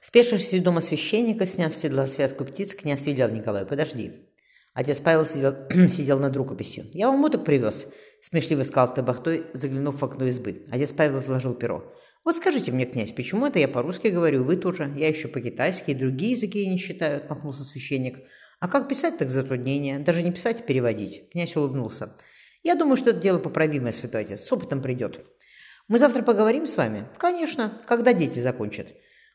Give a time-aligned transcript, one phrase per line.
[0.00, 4.12] Спешившись из дома священника, сняв с седла связку птиц, князь велел Николаю, подожди.
[4.72, 5.54] Отец Павел сидел,
[5.88, 6.86] сидел над рукописью.
[6.94, 7.86] «Я вам уток привез»,—
[8.22, 10.64] смешливо сказал Табахтой, заглянув в окно избы.
[10.70, 11.92] Отец Павел отложил перо.
[12.24, 14.90] «Вот скажите мне, князь, почему это я по-русски говорю, вы тоже?
[14.96, 18.20] Я еще по-китайски, и другие языки не считаю»,— отмахнулся священник.
[18.58, 19.98] «А как писать, так затруднение.
[19.98, 21.28] Даже не писать, а переводить».
[21.30, 22.16] Князь улыбнулся.
[22.62, 24.40] «Я думаю, что это дело поправимое, святой отец.
[24.40, 25.26] С опытом придет».
[25.88, 27.82] «Мы завтра поговорим с вами?» «Конечно.
[27.86, 28.86] Когда дети закончат?»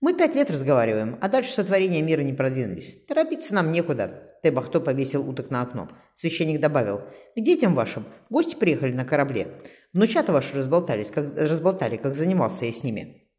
[0.00, 2.96] Мы пять лет разговариваем, а дальше сотворения мира не продвинулись.
[3.06, 4.22] Торопиться нам некуда.
[4.42, 5.88] Тебахто повесил уток на окно.
[6.14, 6.98] Священник добавил.
[7.34, 9.48] К детям вашим гости приехали на корабле.
[9.94, 13.30] Внучата ваши разболтались, как, разболтали, как занимался я с ними.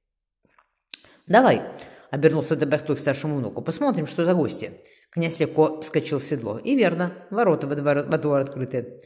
[1.27, 1.61] Давай,
[2.09, 3.61] обернулся Тебахто к старшему внуку.
[3.61, 4.81] Посмотрим, что за гости.
[5.11, 6.57] Князь легко вскочил в седло.
[6.57, 9.03] И верно, ворота во двор, во двор открыты.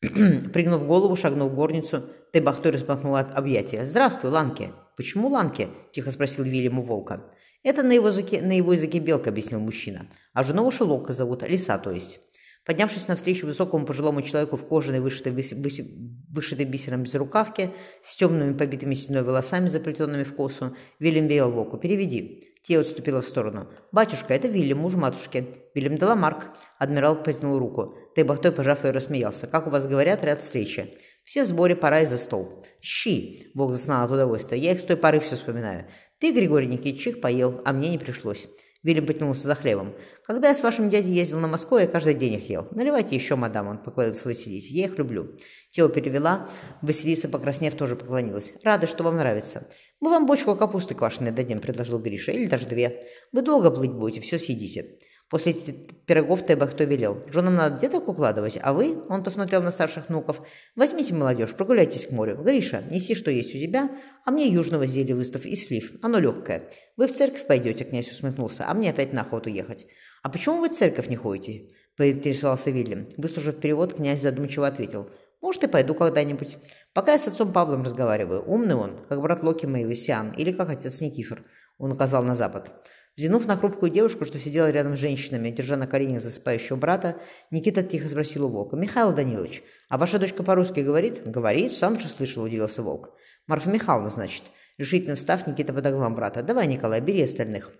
[0.00, 3.84] Пригнув голову, шагнул в горницу, Тебахтой распахнул от объятия.
[3.84, 4.70] «Здравствуй, Ланки!»
[5.02, 7.24] «Почему Ланки?»– тихо спросил Вильям у волка.
[7.64, 10.06] «Это на его, языке, на его языке белка»,– объяснил мужчина.
[10.32, 12.20] «А жену вашу Лока зовут, Лиса, то есть».
[12.64, 17.72] Поднявшись навстречу высокому пожилому человеку в кожаной, вышитой, вышитой бисером безрукавке,
[18.04, 22.44] с темными побитыми сединой волосами, заплетенными в косу, Вильям велел волку «Переведи».
[22.62, 23.68] Те отступила в сторону.
[23.90, 25.48] «Батюшка, это Вильям, муж матушки».
[25.74, 26.46] «Вильям Деламарк».
[26.78, 27.96] Адмирал протянул руку.
[28.14, 29.48] Тебахтой, пожав ее, рассмеялся.
[29.48, 30.96] «Как у вас говорят, ряд встречи».
[31.22, 32.64] Все в сборе, пора и за стол.
[32.80, 34.58] Щи, Бог заснал от удовольствия.
[34.58, 35.86] Я их с той поры все вспоминаю.
[36.18, 38.48] Ты, Григорий Никитич, поел, а мне не пришлось.
[38.82, 39.94] Вильям потянулся за хлебом.
[40.24, 42.66] «Когда я с вашим дядей ездил на Москву, я каждый день их ел.
[42.72, 44.74] Наливайте еще, мадам»,— он поклонился Василисе.
[44.74, 45.36] «Я их люблю».
[45.70, 46.48] Тело перевела.
[46.82, 48.54] Василиса, покраснев, тоже поклонилась.
[48.64, 49.68] «Рада, что вам нравится».
[50.00, 52.32] «Мы вам бочку капусты квашеной дадим»,— предложил Гриша.
[52.32, 53.04] «Или даже две.
[53.30, 54.98] Вы долго плыть будете, все съедите».
[55.32, 57.24] После пирогов Теба кто велел.
[57.32, 60.42] Женам надо деток укладывать, а вы, он посмотрел на старших внуков,
[60.76, 62.36] возьмите молодежь, прогуляйтесь к морю.
[62.36, 63.90] Гриша, неси, что есть у тебя,
[64.26, 66.68] а мне южного зелья выставь и слив, оно легкое.
[66.98, 69.86] Вы в церковь пойдете, князь усмехнулся, а мне опять на охоту ехать.
[70.22, 71.70] А почему вы в церковь не ходите?
[71.96, 73.08] Поинтересовался Вильям.
[73.16, 75.08] Выслушав перевод, князь задумчиво ответил.
[75.40, 76.58] Может, и пойду когда-нибудь.
[76.92, 78.44] Пока я с отцом Павлом разговариваю.
[78.46, 81.42] Умный он, как брат Локи моего Сиан, или как отец Никифор.
[81.78, 82.70] Он указал на запад.
[83.16, 87.82] Взглянув на хрупкую девушку, что сидела рядом с женщинами, держа на коленях засыпающего брата, Никита
[87.82, 88.74] тихо спросил у волка.
[88.76, 93.10] «Михаил Данилович, а ваша дочка по-русски говорит?» «Говорит, сам же слышал»,— удивился волк.
[93.46, 94.44] «Марфа Михайловна, значит».
[94.78, 96.42] Решительно встав, Никита подогнал брата.
[96.42, 97.72] «Давай, Николай, бери остальных».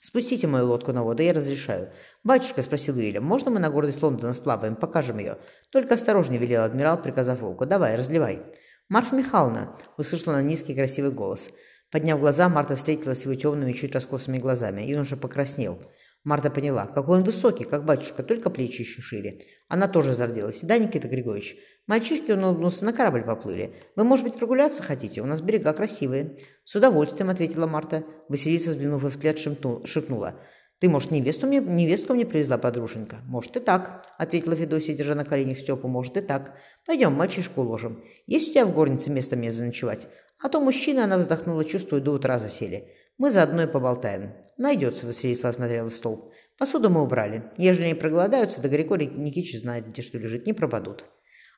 [0.00, 1.90] «Спустите мою лодку на воду, я разрешаю».
[2.22, 5.38] «Батюшка»,— спросил Уильям,— «можно мы на гордость Лондона сплаваем, покажем ее?»
[5.72, 7.66] «Только осторожнее»,— велел адмирал, приказав волку.
[7.66, 8.40] «Давай, разливай».
[8.88, 11.48] «Марфа Михайловна»,— услышала на низкий красивый голос,—
[11.90, 14.82] Подняв глаза, Марта встретилась с его темными, чуть раскосыми глазами.
[14.82, 15.82] и же покраснел.
[16.22, 19.46] Марта поняла, какой он высокий, как батюшка, только плечи еще шире.
[19.68, 20.60] Она тоже зарделась.
[20.60, 21.56] «Да, Никита Григорьевич,
[21.86, 23.74] мальчишки, он улыбнулся, на корабль поплыли.
[23.96, 25.22] Вы, может быть, прогуляться хотите?
[25.22, 26.36] У нас берега красивые».
[26.64, 28.04] «С удовольствием»,— ответила Марта.
[28.28, 30.40] Василиса, взглянув в взгляд, шепнула.
[30.80, 35.24] «Ты, может, невесту мне, невестку мне привезла подруженька?» «Может, и так»,— ответила Федосия, держа на
[35.24, 35.88] коленях Степу.
[35.88, 36.56] «Может, и так.
[36.86, 38.02] Пойдем, мальчишку уложим.
[38.26, 40.08] Есть у тебя в горнице место мне заночевать?
[40.42, 42.88] А то мужчина, она вздохнула, чувствую, до утра засели.
[43.18, 44.32] Мы заодно и поболтаем.
[44.56, 46.32] Найдется, Василиса осмотрела стол.
[46.56, 47.44] Посуду мы убрали.
[47.58, 51.04] Ежели они проголодаются, да Григорий Никитич знает, где что лежит, не пропадут.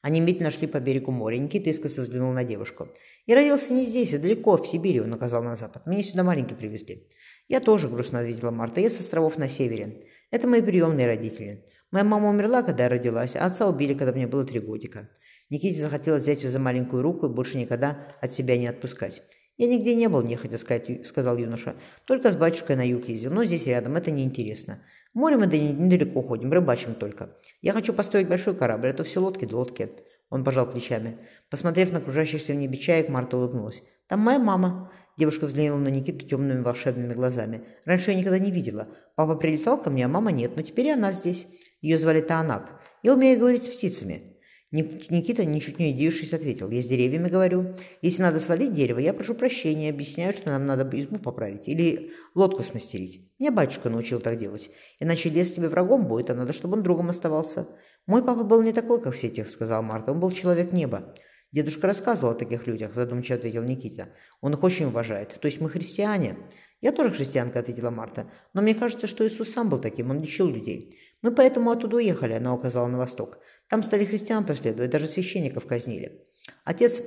[0.03, 1.39] Они медленно шли по берегу моря.
[1.39, 2.89] Никита искоса взглянул на девушку.
[3.27, 5.87] «Я родился не здесь, а далеко, в Сибири»,— он указал на запад.
[5.87, 7.09] «Меня сюда маленький привезли».
[7.49, 8.81] «Я тоже»,— грустно ответила Марта.
[8.81, 10.09] «Я с островов на севере.
[10.33, 11.65] Это мои приемные родители.
[11.93, 15.09] Моя мама умерла, когда я родилась, а отца убили, когда мне было три годика.
[15.51, 19.23] Никите захотелось взять ее за маленькую руку и больше никогда от себя не отпускать.
[19.59, 21.77] «Я нигде не был, нехотя сказать»,— сказал юноша.
[22.07, 24.83] «Только с батюшкой на юг ездил, но здесь рядом, это неинтересно.
[25.15, 27.37] Море мы недалеко ходим, рыбачим только.
[27.61, 29.91] Я хочу построить большой корабль, а то все лодки да лодки».
[30.31, 31.19] Он пожал плечами.
[31.51, 33.83] Посмотрев на окружающихся в небе чаек, Марта улыбнулась.
[34.07, 34.91] «Там моя мама».
[35.19, 37.65] Девушка взглянула на Никиту темными волшебными глазами.
[37.85, 38.89] «Раньше я никогда не видела.
[39.15, 41.47] Папа прилетал ко мне, а мама нет, но теперь и она здесь.
[41.83, 42.81] Ее звали Таанак.
[43.03, 44.32] Я умею говорить с птицами».
[44.73, 46.71] Никита, ничуть не удивившись, ответил.
[46.71, 47.75] «Я с деревьями говорю.
[48.01, 52.63] Если надо свалить дерево, я прошу прощения, объясняю, что нам надо избу поправить или лодку
[52.63, 53.31] смастерить.
[53.39, 54.71] Мне батюшка научил так делать.
[54.99, 57.69] Иначе лес тебе врагом будет, а надо, чтобы он другом оставался.
[58.07, 60.13] Мой папа был не такой, как все тех, сказал Марта.
[60.13, 61.15] Он был человек неба.
[61.53, 64.09] Дедушка рассказывал о таких людях, задумчиво ответил Никита.
[64.41, 65.39] Он их очень уважает.
[65.39, 66.37] То есть мы христиане.
[66.81, 68.27] Я тоже христианка, ответила Марта.
[68.55, 70.99] Но мне кажется, что Иисус сам был таким, он лечил людей.
[71.21, 73.39] Мы поэтому оттуда уехали, она указала на восток.
[73.73, 76.27] Там стали христиан преследовать, даже священников казнили.
[76.67, 77.03] Отец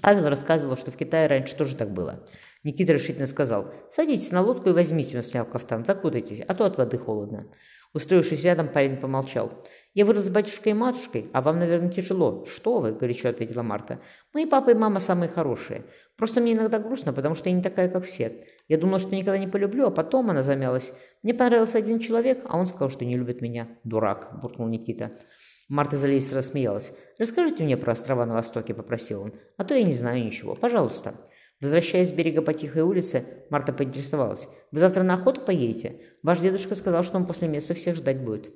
[0.00, 2.28] Павел рассказывал, что в Китае раньше тоже так было.
[2.62, 6.78] Никита решительно сказал, «Садитесь на лодку и возьмите», он снял кафтан, «закутайтесь, а то от
[6.78, 7.48] воды холодно».
[7.92, 9.66] Устроившись рядом, парень помолчал.
[9.92, 12.46] «Я вырос с батюшкой и матушкой, а вам, наверное, тяжело».
[12.46, 13.98] «Что вы?»– горячо ответила Марта.
[14.32, 15.86] «Мои папа и мама самые хорошие.
[16.16, 18.46] Просто мне иногда грустно, потому что я не такая, как все.
[18.68, 20.92] Я думала, что никогда не полюблю, а потом она замялась.
[21.24, 23.66] Мне понравился один человек, а он сказал, что не любит меня.
[23.82, 25.10] Дурак, буркнул Никита.
[25.70, 26.92] Марта заливисто рассмеялась.
[27.16, 29.32] «Расскажите мне про острова на востоке»,— попросил он.
[29.56, 30.56] «А то я не знаю ничего.
[30.56, 31.14] Пожалуйста».
[31.60, 34.48] Возвращаясь с берега по тихой улице, Марта поинтересовалась.
[34.72, 36.00] «Вы завтра на охоту поедете?
[36.24, 38.52] Ваш дедушка сказал, что он после месяца всех ждать будет».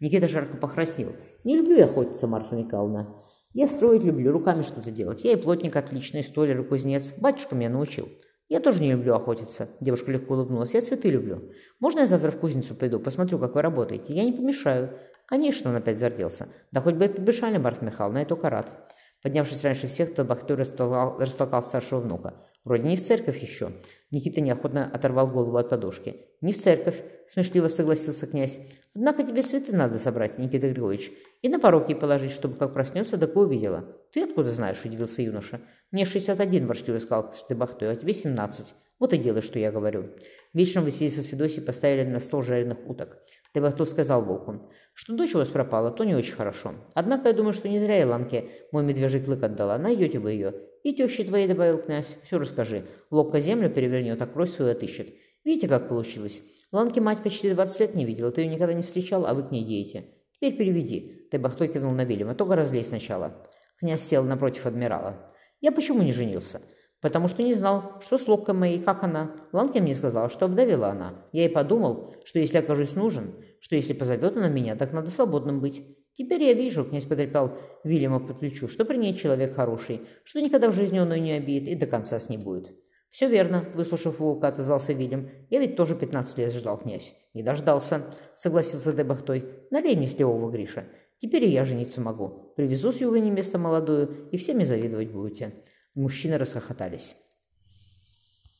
[0.00, 1.12] Никита жарко покраснел.
[1.44, 3.14] «Не люблю я охотиться, Марфа Михайловна.
[3.52, 5.22] Я строить люблю, руками что-то делать.
[5.22, 7.12] Я и плотник отличный, столер, и кузнец.
[7.18, 8.08] Батюшка меня научил.
[8.48, 9.68] Я тоже не люблю охотиться.
[9.80, 10.72] Девушка легко улыбнулась.
[10.72, 11.52] Я цветы люблю.
[11.78, 14.12] Можно я завтра в кузницу пойду, посмотрю, как вы работаете?
[14.12, 14.98] Я не помешаю.
[15.26, 16.48] Конечно, он опять зарделся.
[16.70, 18.94] Да хоть бы и побежали, Марфа Михайловна, я только рад.
[19.22, 22.34] Поднявшись раньше всех, Табахтой растолкал, растолкал старшего внука.
[22.64, 23.72] Вроде не в церковь еще.
[24.10, 26.26] Никита неохотно оторвал голову от подушки.
[26.40, 28.58] «Не в церковь»,— смешливо согласился князь.
[28.94, 31.10] «Однако тебе цветы надо собрать, Никита Григорьевич,
[31.42, 33.84] и на пороге положить, чтобы как проснется, такое увидела».
[34.12, 35.60] «Ты откуда знаешь?»— удивился юноша.
[35.90, 38.74] «Мне 61, ворчливо сказал Табахтой, а тебе 17.
[38.98, 40.10] Вот и делай, что я говорю».
[40.54, 43.18] Вечером Василиса с Федосией поставили на стол жареных уток.
[43.52, 44.70] Табахтой сказал волку.
[44.94, 46.74] Что дочь у вас пропала, то не очень хорошо.
[46.94, 49.76] Однако я думаю, что не зря Иланке мой медвежий клык отдала.
[49.76, 50.54] Найдете вы ее.
[50.84, 52.86] И тещи твоей, добавил князь, все расскажи.
[53.10, 55.08] Локка землю перевернет, а кровь свою отыщет.
[55.44, 56.42] Видите, как получилось?
[56.70, 59.50] Ланки мать почти 20 лет не видела, ты ее никогда не встречал, а вы к
[59.50, 60.06] ней едете.
[60.32, 61.28] Теперь переведи.
[61.30, 63.44] Тебахтой кивнул на Вильяма, только разлей сначала.
[63.78, 65.28] Князь сел напротив адмирала.
[65.60, 66.60] Я почему не женился?
[67.04, 69.32] потому что не знал, что с локкой моей, как она.
[69.52, 71.12] Ланке мне сказала, что обдавила она.
[71.32, 75.60] Я и подумал, что если окажусь нужен, что если позовет она меня, так надо свободным
[75.60, 75.96] быть.
[76.12, 80.70] Теперь я вижу, князь потрепал Вильяма по плечу, что при ней человек хороший, что никогда
[80.70, 82.74] в жизни он ее не обидит и до конца с ней будет.
[83.08, 85.30] «Все верно»,— выслушав волка, отозвался Вильям.
[85.48, 87.14] «Я ведь тоже пятнадцать лет ждал, князь».
[87.32, 88.02] «Не дождался»,—
[88.34, 89.46] согласился Дебахтой.
[89.70, 90.84] «Налей мне сливого, Гриша.
[91.16, 92.52] Теперь и я жениться могу.
[92.56, 95.54] Привезу с юга невесту молодую, и всеми завидовать будете».
[95.94, 97.16] Мужчины расхохотались.